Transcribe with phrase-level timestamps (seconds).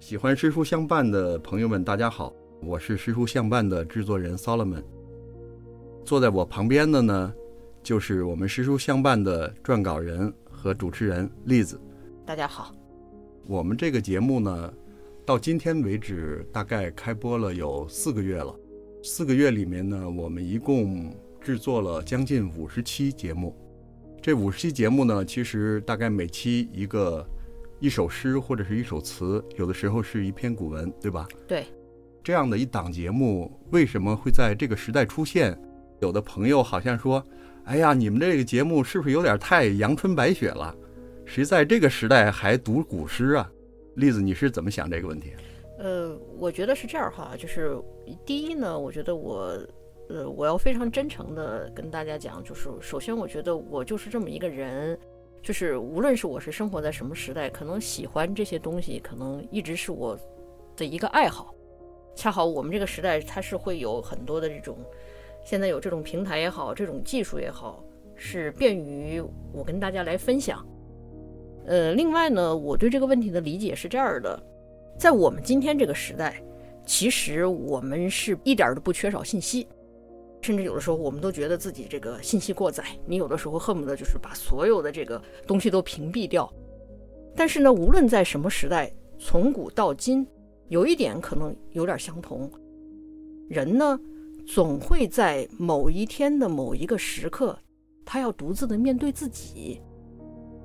[0.00, 4.82] 喜欢诗书相伴的朋友们，大家好，我是诗书相伴的制作人 Solomon。
[6.06, 7.34] 坐在我旁边的呢，
[7.82, 11.78] 就是我们诗书相伴的撰稿人和主持人栗子。
[12.24, 12.74] 大家好，
[13.46, 14.72] 我们这个节目呢，
[15.26, 18.56] 到今天为止大概开播了有四个月了。
[19.04, 23.54] 四个月里面呢，我们一共制作了将近五十期节目。
[24.22, 27.24] 这五十期节目呢，其实大概每期一个。
[27.80, 31.26] 一首诗或者是一首词，有的时候是一篇古文，对吧？
[31.48, 31.64] 对，
[32.22, 35.58] 这样的一档节目为什么会在这个时代出现？
[36.00, 37.24] 有的朋友好像说
[37.64, 40.74] ：“哎呀，你们这个节目是不是有点太阳春白雪了？
[41.24, 43.50] 谁在这个时代还读古诗啊？”
[43.96, 45.32] 栗子，你是怎么想这个问题？
[45.78, 47.78] 呃，我觉得是这样哈，就是
[48.26, 49.58] 第一呢，我觉得我，
[50.10, 54.98] 呃，我要非常真诚的跟大家讲，就是首先，我觉得我就是这么一个人。
[55.42, 60.18] 就是无论是我是生活在什么时代，可能喜欢这些东西，可能一直是我
[60.76, 61.54] 的一个爱好。
[62.14, 64.76] 恰好我们这个时代，它是会有很多的这种，
[65.44, 67.82] 现在有这种平台也好，这种技术也好，
[68.14, 70.66] 是便于我跟大家来分享。
[71.66, 74.42] 呃，另外呢，我对这个问题的理解是这样的，
[74.98, 76.42] 在我们今天这个时代，
[76.84, 79.66] 其实我们是一点都不缺少信息。
[80.42, 86.50] 甚至有的时候，我们都觉得自己这个信息过载，你有的时候恨不得就是把所有的这个东西都屏蔽掉。
[87.36, 90.26] 但是呢，无论在什么时代，从古到今，
[90.68, 92.50] 有一点可能有点相同：
[93.48, 93.98] 人呢，
[94.46, 97.56] 总会在某一天的某一个时刻，
[98.04, 99.80] 他要独自的面对自己。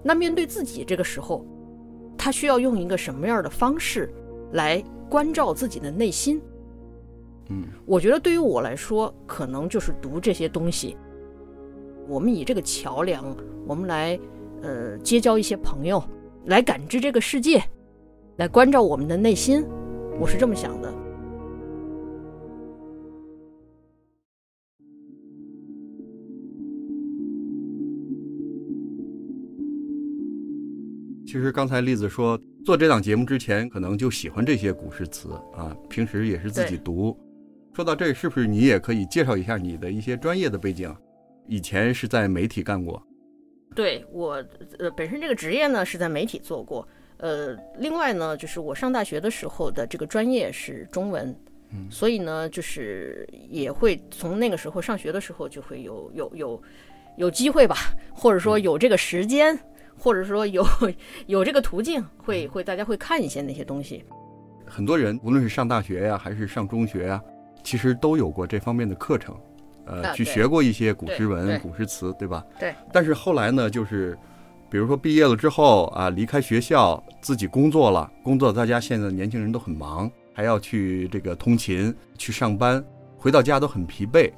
[0.02, 1.46] 那面对自己这个时候，
[2.18, 4.14] 他需要用一个什么样的方式
[4.53, 6.42] 来关照自己的内心？
[7.50, 10.98] 嗯，我觉得对于我来说，可能就是读这些东西。
[12.08, 13.36] 我们以这个桥梁，
[13.68, 14.20] 我们来，
[14.62, 16.04] 呃，结交一些朋友，
[16.46, 17.64] 来感知这个世界，
[18.38, 19.66] 来关照我们的内心。
[20.20, 20.94] 我是这么想的。
[31.28, 37.18] 其实刚才栗子说，做这档节目之前，可能就喜欢这些古诗词啊，平时也是自己读。
[37.75, 40.96] 说到这，是不是你也可以介绍一下你的一些专业的背景？
[41.46, 43.06] 以前是在媒体干过。
[43.75, 44.41] 对我，
[44.80, 46.88] 呃，本身这个职业呢是在媒体做过。
[47.18, 51.36] 呃，另外呢，就是我上大学的时候的这个专业是中文，
[51.72, 56.63] 嗯，所以呢，就是也会从那个时候上学的时候就会有有有
[57.18, 57.75] 有机会吧，
[58.13, 59.59] 或者说有这个时间，
[59.97, 60.66] 或者说有
[61.28, 64.02] 有这个途径，会会大家会看一些那些东西。
[64.66, 67.22] 很多人无论是上大学呀，还是上中学呀。
[67.66, 69.36] 其实都有过这方面的课程，
[69.86, 72.46] 呃，去学过一些古诗文、古诗词，对吧？
[72.59, 72.76] 对。
[72.94, 74.16] 但是后来呢，就是，
[74.70, 82.86] 比如说毕业了之后啊，离开学校，自己工作了，工作大家现在年轻人都很忙，还要去这个通勤、去上班，
[83.18, 84.31] 回到家都很疲惫。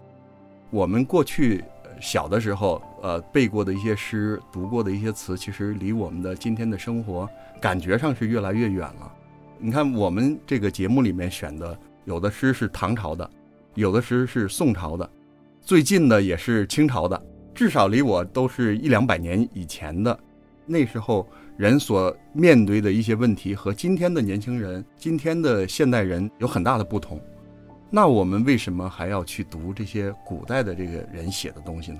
[0.69, 1.61] 我们过去
[1.99, 7.29] 小的时候，呃，背过的一些诗、读过的一些词，其实离我们的今天的生活
[7.59, 9.11] 感觉上是越来越远了。
[9.59, 11.77] 你看，我们这个节目里面选的。
[12.07, 13.29] 有的诗是唐朝的，
[13.75, 15.07] 有的诗是宋朝的，
[15.59, 17.21] 最近的也是清朝的，
[17.53, 20.17] 至少离我都是一两百年以前的。
[20.65, 27.19] 那时候人所面对的一些问题和今天的年轻人、今天的现代人有很大的不同。
[27.89, 31.99] 那我们为什么还要去读这些古代的这个人写的东西呢？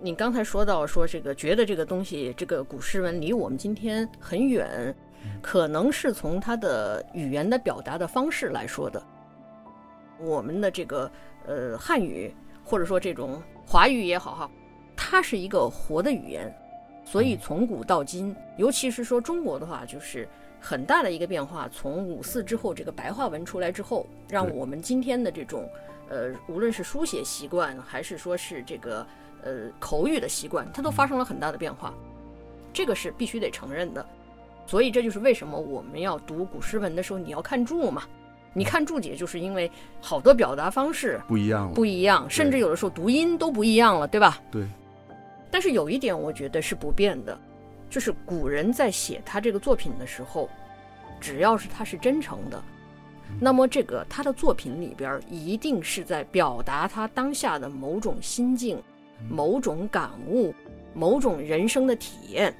[0.00, 4.92] 你刚才说到说这个，觉得这个东西，这个古诗文离我们今天很远。
[5.42, 9.02] 可能是从他的语言的表达的方式来说的，
[10.18, 11.10] 我们的这个
[11.46, 14.50] 呃汉语或者说这种华语也好哈，
[14.96, 16.54] 它是一个活的语言，
[17.04, 20.28] 所以从古到今，尤其是说中国的话，就是
[20.60, 21.68] 很大的一个变化。
[21.68, 25.68] 从五四之后，这个白话文出来之后，让我们今天的这种
[26.08, 29.06] 呃，无论是书写习惯还是说是这个
[29.42, 31.92] 呃口语的习惯，它都发生了很大的变化，
[32.72, 34.06] 这个是必须得承认的。
[34.66, 38.02] 所以这就是为什么我们要读古诗文的时候，你要看注嘛？
[38.52, 44.40] 你看注解，就是因为好多表达方式不一样了，不一样，甚至有的时候读音都不一样了，对吧？
[44.50, 44.64] 对。
[45.50, 47.38] 但是有一点，我觉得是不变的，
[47.90, 50.48] 就是古人在写他这个作品的时候，
[51.20, 52.62] 只要是他是真诚的，
[53.40, 58.80] 那么这个他的作品里边一定是在表达他当下的某种心境、
[59.28, 60.54] 某种感悟、
[60.92, 62.54] 某种人生的体验。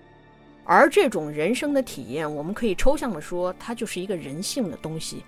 [0.65, 5.23] 而这种人生的体验，我们可以抽象的说，它就是一个人性的东西。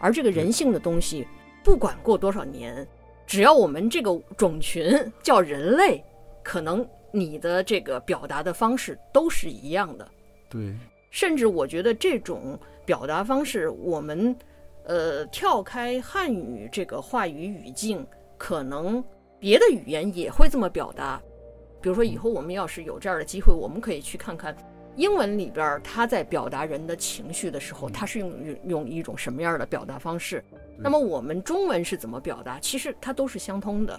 [0.00, 1.26] 而这个人性的东西，
[1.62, 2.86] 不管过多少年，
[3.26, 6.02] 只要我们这个种群叫人类，
[6.42, 10.08] 可能你的这个表达的方式都是一样的。
[10.48, 10.74] 对。
[11.10, 14.34] 甚至我觉得这种表达方式，我们
[14.86, 18.06] 呃跳开汉语这个话语语境，
[18.38, 19.04] 可能
[19.38, 21.20] 别的语言也会这么表达。
[21.82, 24.56] 比如说，以后我们要是有这样的机会，我们可以去看看
[24.94, 28.32] 英文里边他在表达人的情绪的时候，他是用
[28.64, 30.44] 用一种什么样的表达方式。
[30.78, 32.60] 那么我们中文是怎么表达？
[32.60, 33.98] 其实它都是相通的。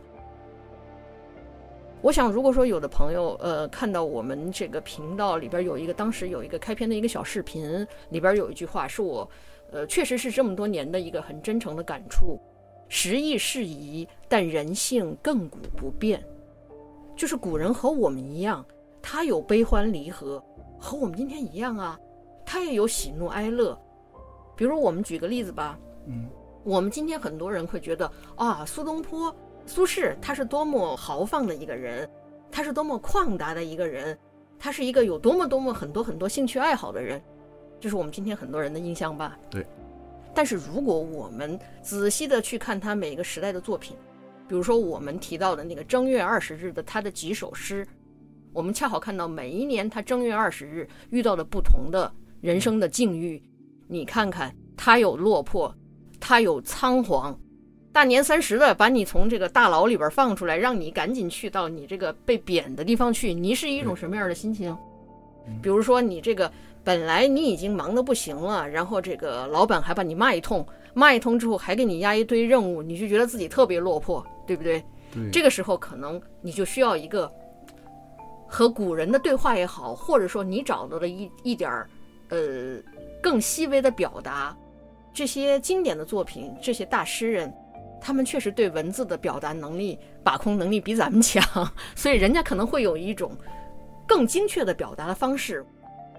[2.01, 9.29] 我想，如果说有的朋友呃看到我们这个频道里边有一个当时有一个开篇的一个小视频，里边有一句话是我
[9.71, 12.39] 呃确实是这么多年的一个很真诚的感触：
[12.89, 16.23] 时易世移，但人性亘古不变。
[17.15, 18.65] 就是古人和我们一样，
[19.01, 20.43] 他有悲欢离合，
[20.79, 21.99] 和我们今天一样啊，
[22.45, 23.79] 他也有喜怒哀乐。
[24.55, 25.77] 比如我们举个例子吧，
[26.07, 26.27] 嗯。
[26.65, 32.09] 我们今天很多人会觉得啊，苏东坡、苏轼他是多么豪放的一个人，
[32.49, 34.17] 他是多么旷达的一个人，
[34.57, 37.21] 他是一个有多么多么很多很多兴趣爱好的人，
[37.81, 39.37] 这是我们今天很多人的印象吧？
[39.49, 39.65] 对。
[40.33, 43.97] 但是如果我们仔细的去看他每个时代的作品，
[44.47, 47.87] 比如说我们提到的那个正月二十日的他的几首诗，
[48.51, 52.11] 我们恰好看到每一年他正月二十日遇到的不同的
[52.41, 53.41] 人生的境遇，
[53.87, 55.73] 你看看他有落魄。
[56.25, 57.37] 他有仓皇，
[57.91, 64.73] 大年三十的把你从这个大牢里边放出来，让你赶紧去到你这个被贬的地方去，你是一种什么样的心情？
[65.61, 66.49] 比如说你这个
[66.81, 74.83] 本来你已经忙得不行了，然后这个老板还把你骂一通，骂一通之后还给你压一堆任务，你就觉得自己特别落魄，对不对？
[75.11, 75.29] 对。
[75.31, 77.31] 这个时候可能你就需要一个
[78.47, 81.89] 和古人的对话也好，或者说你找到了一一点儿
[82.29, 82.77] 呃
[83.21, 84.55] 更细微的表达。
[85.13, 87.53] 这些经典的作品，这些大诗人，
[88.01, 91.43] 他们确实对文字的表达能力、把控能力比咱们强，
[91.95, 93.31] 所以人家可能会有一种
[94.07, 95.63] 更精确的表达的方式。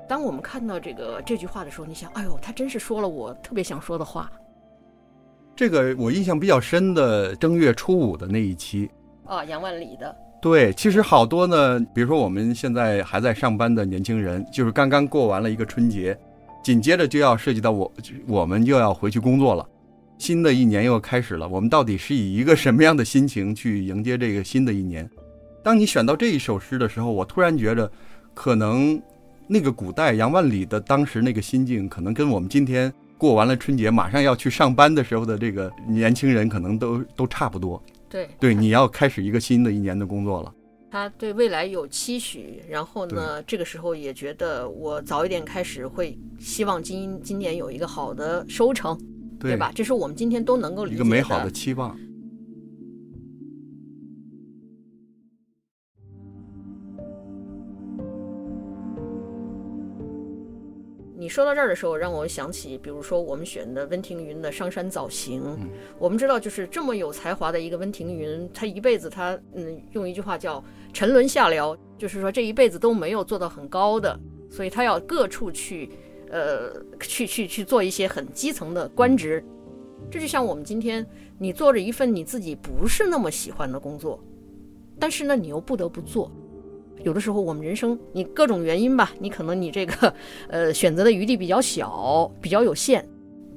[0.08, 4.30] 当我们看到这个这句话的时候，你想，哎呦，他真是说了我特别想说的话。
[5.56, 8.90] 这个我印象比较深的正月初五的那一期
[9.24, 10.14] 啊，杨万里的。
[10.42, 16.18] 对，其实好多呢，比如说我们现在还在上班的年轻人，就是刚刚过完了一个春节。
[16.62, 17.92] 紧接着就要涉及到我，
[18.26, 19.68] 我们又要回去工作了，
[20.16, 21.46] 新的一年又要开始了。
[21.46, 25.08] 我们到底是以一个什么样的心情去迎接这个新的一年？
[25.62, 27.90] 当你选到这一首诗的时候，我突然觉得，
[28.32, 28.98] 可能
[29.46, 32.90] 那个古代杨万里的当时那个心境，可能跟我们今天
[33.24, 37.82] 过完了春节马上要去上班的时候的这个年轻人，可能都都差不多。
[38.06, 40.52] 对对，你要开始一个新的一年的工作了。
[40.90, 48.94] 他对未来有期许，然后呢，这个时候也觉得我早一点开始会希望今今年有一个好的收成，
[49.40, 49.72] 对吧？
[49.74, 51.96] 这是我们今天都能够理解的一个美好的期望。
[61.34, 65.42] 说到这儿的时候，让我想起，比如说我们选的温庭筠的《上山早行》。
[65.98, 70.62] 我们知道，就是这么有才华的一个温庭筠，他一辈子他嗯，用一句话叫
[70.94, 74.16] “沉沦下僚”，就是说这一辈子都没有做到很高的，
[74.48, 75.90] 所以他要各处去，
[76.30, 76.70] 呃，
[77.00, 79.44] 去去去做一些很基层的官职。
[80.12, 81.04] 这就像我们今天，
[81.36, 84.22] 你做着一份你自己不是那么喜欢的工作，
[85.00, 86.30] 但是呢，你又不得不做。
[87.04, 90.12] 有的时候，我们人生你各种原因吧，你可能你这个，
[90.48, 93.04] 呃，选择的余地比较小，比较有限，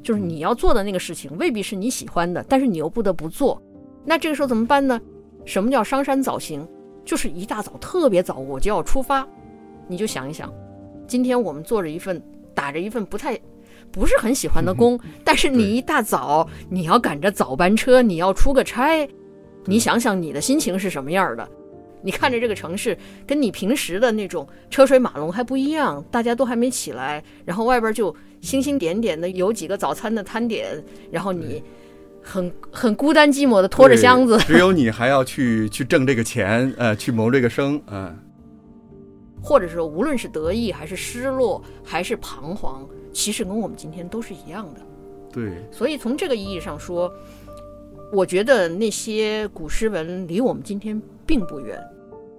[0.04, 3.60] 就是你要做的那个事情未必是你喜欢的，但是你又不得不做。
[4.06, 5.00] 那这个时候怎么办呢？
[5.46, 6.68] 什么叫商山早行？
[7.06, 9.26] 就是一大早特别早我就要出发。
[9.88, 10.54] 你就想一想，
[11.08, 12.22] 今天我们做着一份
[12.54, 13.40] 打着一份不太
[13.94, 19.08] 不是很喜欢的工，但是你一大早你要赶着早班车，你要出个差，
[19.64, 21.48] 你想想你的心情是什么样的？
[22.02, 31.62] 你看着这个城市，跟你平时的那种车水马龙还不一样，大家都还没起来，然后外边就星星点点的，有几个早餐的摊点，然后你
[32.22, 38.16] 很很孤单寂寞的拖着箱子，只有你还要去去挣这个钱，呃，去谋这个生，嗯，
[39.42, 44.82] 或者说无论是得意还是失落还是彷徨，其实跟我们今天都是一样的，
[45.34, 47.12] 对，所以从这个意义上说，
[48.14, 51.02] 我觉得那些古诗文离我们今天。
[51.28, 51.78] 并不远，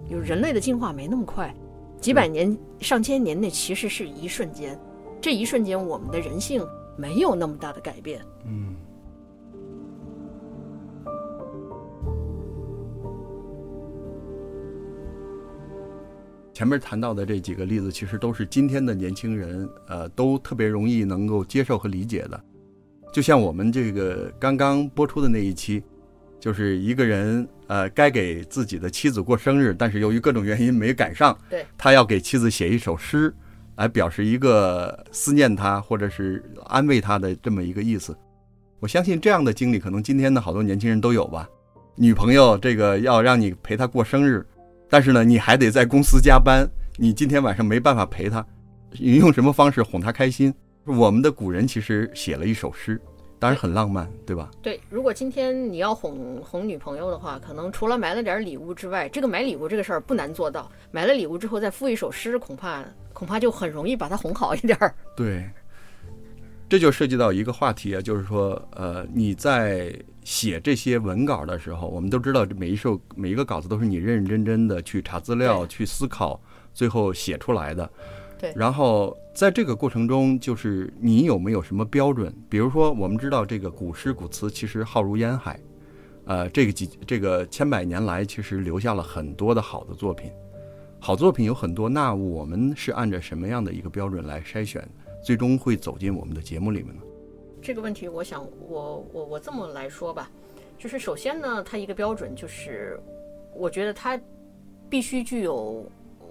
[0.09, 1.55] 有人类的进化没那么快，
[2.01, 4.77] 几百年、上千年那其实是一瞬间，
[5.21, 6.65] 这一瞬间我们的人性
[6.97, 8.19] 没有那么大的改变。
[8.45, 8.75] 嗯。
[16.51, 22.43] 前面谈到的这几个例子，其实都是今天的年轻人，呃，都特别容易能够接受和理解的。
[23.13, 25.83] 就像我们这个刚刚播出的那一期。
[26.39, 31.37] 就是一个人，呃，该给自己的妻子过生日，但是由于各种原因没赶上。
[31.49, 33.33] 对，他要给妻子写一首诗，
[33.75, 38.17] 来表示一个思念她或者是安慰她的这么一个意思。
[38.79, 41.49] 我相信这样的经历，可能今天的好多年轻人都有吧。
[41.95, 44.45] 女朋友这个要让你陪她过生日，
[44.89, 46.65] 但是呢，你还得在公司加班，
[46.95, 48.45] 你今天晚上没办法陪她，
[48.93, 50.53] 你用什么方式哄她开心？
[50.85, 52.99] 我们的古人其实写了一首诗，
[53.39, 54.51] 当然很浪漫，对吧？
[54.61, 60.69] 对，如果今天你要哄哄女朋友的话，可能除了买了点礼物之外，这个买礼物这个事儿不难做到。
[60.91, 64.93] 买了礼物之后再附一首诗，恐怕恐怕就很容易把她哄好一点儿。
[65.15, 65.49] 对，
[66.67, 76.37] 这就涉及到一个话题啊，就是说，呃，你在写这些文稿的时候，我们都知道，每一首每一个稿子都是你认认真真的去查资料、去思考，
[76.73, 77.89] 最后写出来的。
[78.39, 82.33] 对，然后在这个过程中，就是你有没有什么标准？
[82.49, 85.59] 比如说，我们知道这个古诗古词其实浩如烟海，
[86.23, 90.31] 呃，这个几这个千百年来，其实留下了很多的好的作品。
[91.01, 94.87] 好作品有很多，那我们是按照什么样的一个标准来筛选，
[95.21, 97.01] 最终会走进我们的节目里面呢？
[97.61, 100.31] 这个问题，我想我我我这么来说吧，
[100.77, 102.97] 就是首先呢，它一个标准就是，
[103.53, 104.17] 我觉得它
[104.89, 105.85] 必须具有。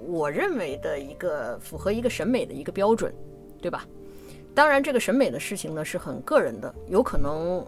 [0.07, 3.13] 我认为的一个符合一个审美的一个标准，
[3.61, 3.87] 对吧？
[4.55, 7.65] 当然，这个审美的事情呢是很个人的，有可能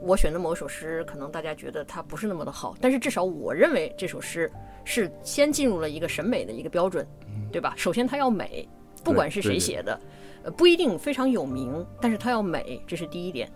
[0.00, 4.50] 我选的某首诗，可能大家觉得它不是那么的好，但是至少我认为这首诗
[4.84, 7.06] 是先进入了一个审美的一个标准，
[7.50, 7.72] 对吧？
[7.76, 8.68] 首先它要美，
[9.02, 9.98] 不管是谁写的，
[10.42, 13.50] 呃，不一定非常有名，但是它要美，这是第一点。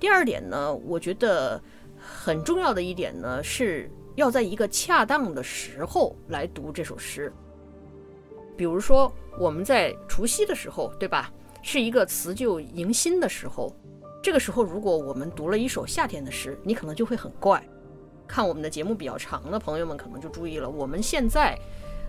[0.00, 1.60] 第二点呢，我觉得
[1.96, 7.32] 很重要的一点呢，是要在一个恰当的时候来读这首诗。
[8.58, 11.32] 比如说，我们在除夕的时候，对吧？
[11.62, 13.72] 是一个辞旧迎新的时候。
[14.20, 17.62] 这个时候，如果我们读了一首夏天的诗，你可能就会很怪。
[18.26, 21.56] 看我们的节目比较长的朋友们可能就注意了，我们现在，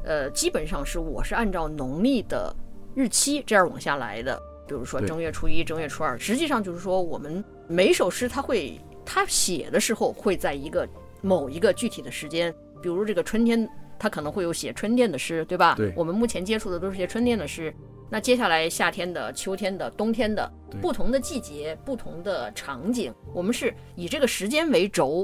[0.03, 2.53] 呃，基本上是我是按照农历的
[2.96, 4.41] 日期这样往下来的。
[4.68, 10.88] 比如说正月初一、正月初二，实际上就是说，我们每首诗它会，它写的时候会在一个
[11.22, 12.51] 某一个具体的时间，
[12.82, 13.70] 比如这个春天。
[14.00, 15.75] 他可能会有写春天的诗，对吧？
[15.75, 15.94] 对。
[15.96, 17.74] 我们目前接触的都是些春天的诗。
[18.10, 20.51] 那接下来夏天的、秋天的、冬天的，
[20.82, 25.24] 不同的季节、不同的场景，我们是以这个时间为轴，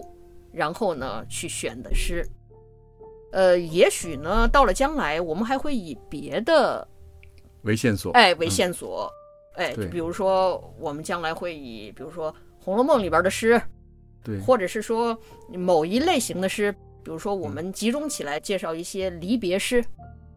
[0.51, 2.23] 然后呢去选的诗。
[3.31, 6.87] 呃，也许呢，到了将来，我们还会以别的
[7.63, 9.11] 为线索，哎，为线索，
[9.55, 13.59] 哎，就比如说，我们将来会以，比如说《红楼梦》里边的诗，
[14.23, 15.17] 对，或者是说
[15.49, 16.73] 某一类型的诗。
[17.05, 19.85] 比如说，我们集中起来介绍一些离别诗。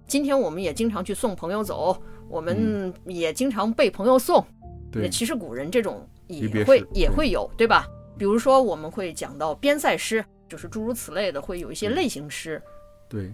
[0.07, 1.97] 今天我们也经常去送朋友走，
[2.29, 4.45] 我们也经常被朋友送。
[4.93, 7.89] 对，其实古人这种也会也会有，对吧？
[8.19, 12.63] 比如说，我们会讲到边塞诗，就是诸如此类的，会有一些类型诗。
[13.09, 13.33] 对。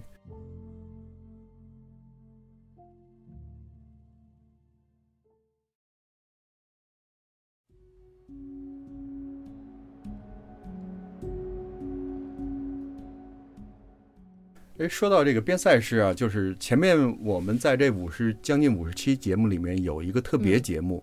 [14.77, 21.01] 哎，说到这个边塞诗啊，就是前面我们在这五十将近五十期节目里面有一个特别节目，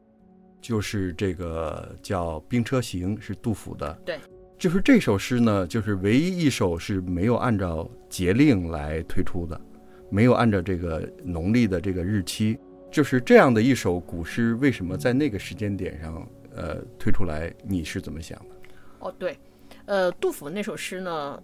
[0.60, 3.90] 就是这个叫《兵车行》，是杜甫的。
[4.04, 4.18] 对，
[4.58, 9.58] 就是这首诗呢，就是唯一一首是没有按照节令来推出的，
[10.10, 12.58] 没有按照这个农历的这个日期，
[12.90, 17.50] 就是这样的一首古诗，为什么在那个时间点上呃推出来？
[17.64, 18.44] 你是怎么想的？
[18.98, 19.38] 哦，对，
[19.86, 21.42] 呃，杜甫那首诗呢，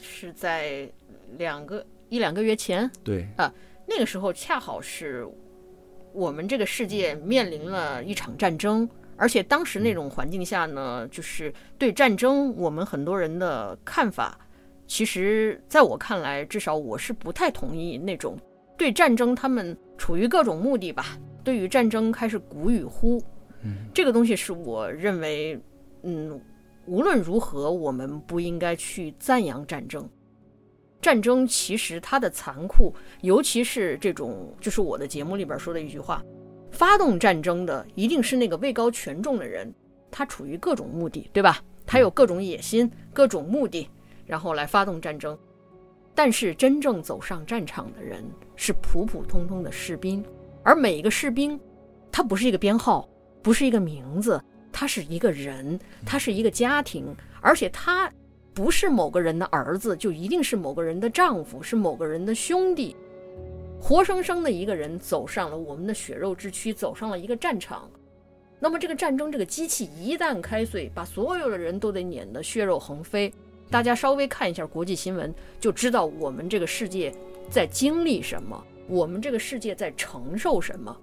[0.00, 0.90] 是在。
[1.38, 3.52] 两个一两个月前，对啊，
[3.86, 5.26] 那个时候恰好是
[6.12, 14.38] 我们这个世界面临了一场战争，而且当时那种环境下呢，就是对战争，我们很多人的看法，
[14.86, 18.36] 其实在我看来，至少我是不太同意那种
[18.76, 23.22] 对战争，他们处于各种目的吧，对于战争开始鼓与呼，
[23.62, 25.60] 嗯，这个东西是我认为，
[26.02, 26.40] 嗯，
[26.86, 30.08] 无论如何，我们不应该去赞扬战争。
[31.00, 36.22] 战争其实它的残酷，尤其是这种，就是我的节目里边说的一句话：
[36.70, 39.72] 发动战争的一定是那个位高权重的人，
[40.10, 41.58] 他处于各种目的，对吧？
[41.86, 43.88] 他有各种野心、各种目的，
[44.26, 45.36] 然后来发动战争。
[46.14, 48.22] 但是真正走上战场的人
[48.54, 50.22] 是普普通通的士兵，
[50.62, 51.58] 而每一个士兵，
[52.12, 53.08] 他不是一个编号，
[53.42, 54.38] 不是一个名字，
[54.70, 58.12] 他是一个人，他是一个家庭，而且他。
[58.60, 62.94] 不是某个人的儿子，就一定是某个人的丈夫，是某个人的兄弟。
[63.80, 67.90] 活生生的一个人走上了我们的血肉之躯，走上了一个战场。
[68.58, 73.32] 那么这个战争，这个机器一旦开碎，把所有的人都得碾得血肉横飞。
[73.70, 77.10] 大家稍微看一下国际新闻，就知道我们这个世界
[77.48, 78.62] 在经历什么。
[78.88, 80.94] 我们这个世界在承受什么。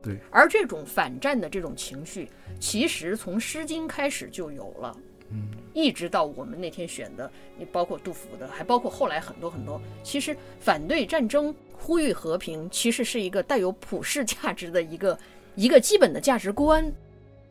[0.00, 2.30] 对，而这种反战的这种情绪，
[2.60, 4.96] 其实从《诗经》开始就有了，
[5.34, 5.42] 嗯，
[5.74, 15.18] 一直到我们那天选的，你包括杜甫的，还包括后来很多很多，其实反对战争、呼吁和平，其实是一个带有普世价值的一个
[15.56, 16.90] 一个基本的价值观。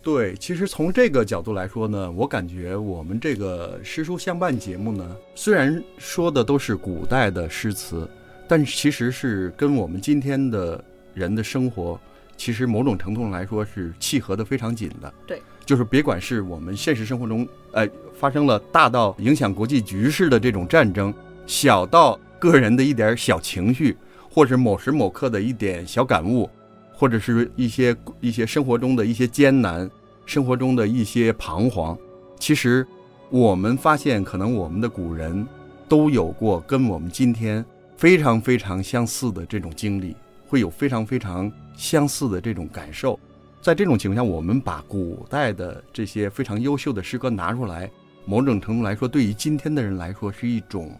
[0.01, 8.09] 对，其实从这个角度来说呢，我感觉我们这个诗书相伴节目呢，虽然说的都是古代的诗词，
[8.47, 11.99] 但其实是跟我们今天的人的生活。
[12.35, 21.13] 其实某种程度上来说是契合的非常紧的，对，就是别管是我们现实生活中，呃，发生了大到影响国际局势的这种战争，
[21.45, 23.95] 小到个人的一点小情绪，
[24.29, 26.49] 或者某时某刻的一点小感悟，
[26.93, 29.89] 或者是一些一些生活中的一些艰难，
[30.25, 31.97] 生活中的一些彷徨，
[32.39, 32.85] 其实
[33.29, 35.47] 我们发现，可能我们的古人
[35.87, 37.63] 都有过跟我们今天
[37.97, 40.15] 非常非常相似的这种经历，
[40.47, 41.51] 会有非常非常。
[41.75, 43.19] 相似的这种感受，
[43.63, 47.89] 在这种情况下，我们把古代的这些非常优秀的诗歌拿出来，
[48.25, 50.91] 某种程度来说，对于今天的人来说是一种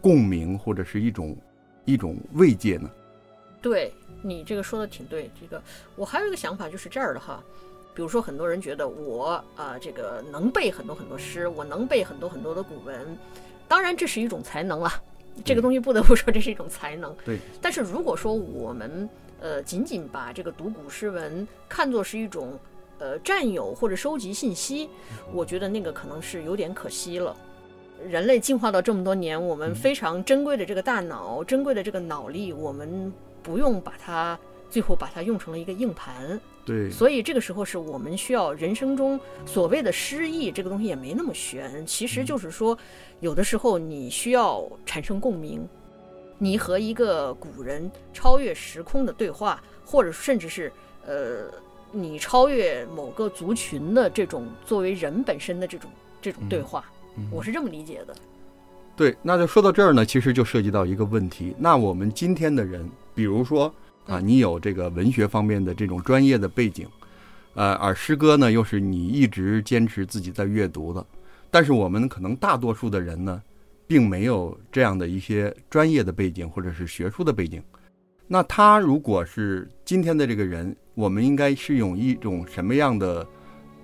[0.00, 1.36] 共鸣或者是一种
[1.84, 2.90] 一种慰藉呢。
[3.60, 3.92] 对
[4.22, 5.62] 你这个说的挺对，这个
[5.94, 7.38] 我还有一个想法就是这儿的哈，
[7.94, 13.14] 比如说很多人觉得我啊这个能背很多很多诗，我能背很多很多的古文，
[13.68, 14.90] 当然这是一种才能了，
[15.44, 17.14] 这个东西不得不说这是一种才能。
[17.26, 19.06] 对，但是如果说我们
[19.40, 22.58] 呃，仅仅把这个读古诗文看作是一种
[22.98, 24.88] 呃占有或者收集信息，
[25.32, 27.36] 我觉得那个可能是有点可惜了。
[28.06, 33.12] 人类进化到这么多年，我们非常珍贵的这个大脑、珍贵的这个脑力，我们
[33.42, 34.38] 不用把它
[34.68, 36.38] 最后把它用成了一个硬盘。
[36.64, 42.76] 对，所以这个时候是我们需要人生中所谓的诗意这个东西也没那么玄，其实就是说，
[43.20, 45.66] 有的时候你需要产生共鸣。
[46.38, 50.70] 你和一个古人超越时空的对话，或者甚至是
[51.06, 51.50] 呃，
[51.92, 55.90] 你超越某个族群的这种作为人本身的这种
[56.20, 56.84] 这种对话，
[57.30, 58.14] 我是这么理解的。
[58.94, 61.54] 对，那就说到这儿呢，其实就涉及到一个问题。
[61.58, 63.72] 那我们今天的人，比如说
[64.06, 66.86] 啊，你有这个文学方面的这种专业的背景，
[67.54, 71.06] 呃，而诗歌呢，又是你一直坚持自己在阅读的，
[71.50, 73.42] 但是我们可能大多数的人呢。
[73.86, 77.62] 并没有这样的一些专业的背景或者是学术的背景，
[78.26, 83.24] 那他如果是今天的这个人，我们应该是用一种什么样的、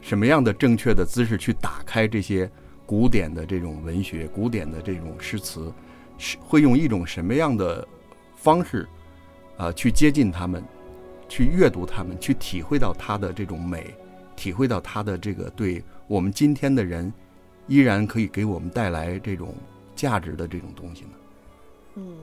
[0.00, 2.50] 什么样的正确的姿势去打开这些
[2.84, 5.72] 古典的这种文学、古典的这种诗词，
[6.18, 7.86] 是会用一种什么样的
[8.34, 8.88] 方式
[9.56, 10.64] 啊去接近他们，
[11.28, 13.94] 去阅读他们，去体会到他的这种美，
[14.34, 17.12] 体会到他的这个对我们今天的人
[17.68, 19.54] 依然可以给我们带来这种。
[20.02, 21.10] 价值的这种东西呢？
[21.94, 22.18] 嗯，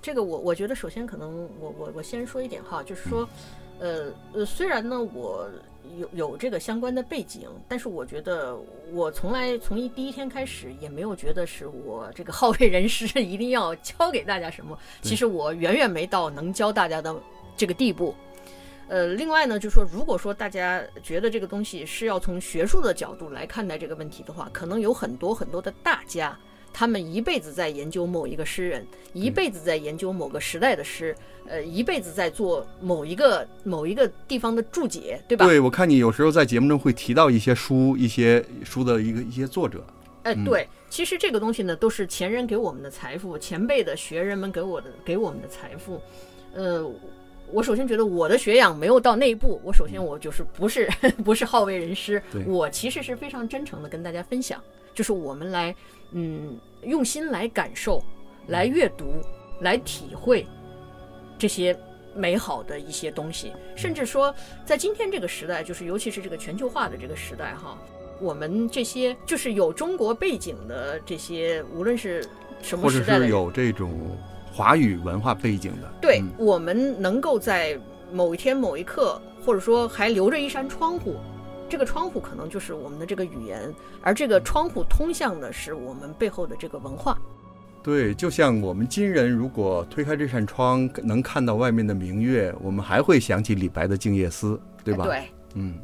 [0.00, 3.28] 这个我我觉得首先可能我我我先说一点哈，就是说，
[3.78, 5.46] 呃呃，虽然呢我
[5.98, 8.56] 有有这个相关的背景，但是我觉得
[8.90, 14.78] 我从来从一第一天开始也没有觉得是我这个 好为人师一定要教给大家什么。
[15.02, 17.14] 其实我远远没到能教大家的
[17.54, 18.14] 这个地步。
[18.88, 26.36] 呃，另外呢，就说如果说大家觉得这个东西是要从学术的角度来看待这个问题的话，可能有很多很多的大家。
[26.72, 31.14] 他们一辈子在研究某一个诗人，一辈子在研究某个时代的诗，
[31.46, 35.46] 呃，一辈子在做某一个某一个地方的注解，对吧？
[35.46, 39.84] 对，我看你有时候在节目中会提到一些书，一些书的一个一些作者。
[40.22, 46.00] 哎，对，其实这个东西呢，都是前人给我们的财富，前辈的学人们给我的给我们的财富。
[46.52, 46.84] 呃，
[47.52, 50.88] 我首先觉得我的学养没有到那一步，我首先我就是不是
[51.24, 54.62] 不是好为人师，我其实是非常真诚的跟大家分享，
[54.94, 55.74] 就是我们来。
[56.12, 58.02] 嗯，用心来感受，
[58.48, 59.12] 来阅读，
[59.60, 60.44] 来体会
[61.38, 61.78] 这些
[62.16, 63.52] 美好的一些东西。
[63.76, 64.34] 甚至说，
[64.64, 67.78] 在今天这个时代，就是尤其是这个全球化的这个时代，哈，
[68.20, 72.26] 我们这些就是有中国背景的这些，无论是
[72.60, 74.18] 什么时代的，有这种
[74.52, 77.78] 华语文化背景的，对我们能够在
[78.12, 81.16] 某一天某一刻，或者说还留着一扇窗户。
[81.68, 87.16] 这个窗户可能就是我们的这个语言，而这个窗户通向的是我们背后的这个文化。
[87.82, 95.04] 对，就像我们今人如果推开这扇窗，能看到外面的明月，我们还会想起李白的《静夜思》，对吧？
[95.04, 95.22] 对，
[95.54, 95.78] 嗯。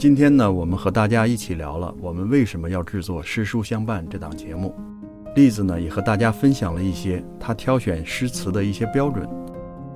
[0.00, 4.74] 今天呢，我们和大家一起聊了我们为什么要制作《诗书相伴》这档节目。
[5.36, 9.28] 栗子呢，也和大家分享了一些他挑选诗词的一些标准。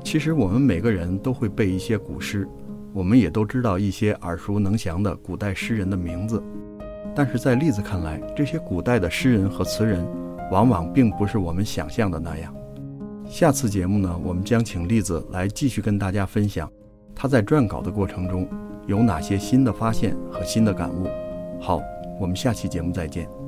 [0.04, 2.46] 其实我们每个人都会背一些古诗，
[2.92, 6.42] 我们也都知道一些耳熟能详的古代诗人的名字。
[7.16, 10.06] 但是在栗子看来，这些古代的诗人和词人，
[10.50, 12.54] 往往并不是我们想象的那样。
[13.24, 16.70] 下次节目呢，我们将请栗子来继续跟大家分享，
[17.14, 18.46] 他在撰稿的过程中
[18.86, 21.08] 有哪些新的发现和新的感悟。
[21.60, 21.80] 好，
[22.20, 23.43] 我们下期节目再见。